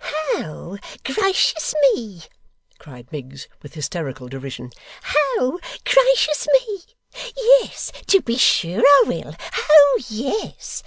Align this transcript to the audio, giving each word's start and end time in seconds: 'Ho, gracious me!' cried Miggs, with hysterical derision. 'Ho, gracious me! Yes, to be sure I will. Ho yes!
'Ho, 0.00 0.78
gracious 1.04 1.74
me!' 1.92 2.22
cried 2.78 3.10
Miggs, 3.10 3.48
with 3.64 3.74
hysterical 3.74 4.28
derision. 4.28 4.70
'Ho, 5.02 5.58
gracious 5.84 6.46
me! 6.52 6.82
Yes, 7.36 7.90
to 8.06 8.20
be 8.20 8.36
sure 8.36 8.84
I 8.86 9.04
will. 9.08 9.34
Ho 9.54 9.96
yes! 10.08 10.84